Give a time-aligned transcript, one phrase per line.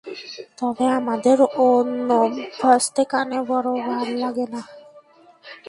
[0.57, 1.37] তবে আমাদের
[1.65, 4.61] অনভ্যস্ত কানে বড় ভাল লাগে না।